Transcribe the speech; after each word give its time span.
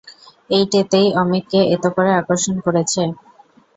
এইটেতেই 0.49 1.07
অমিতকে 1.21 1.59
এত 1.75 1.85
করে 1.95 2.11
আকর্ষণ 2.15 2.55
করেছে। 2.65 3.01